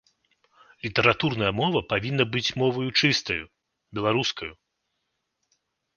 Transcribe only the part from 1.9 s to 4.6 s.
павінна быць моваю чыстаю, беларускаю.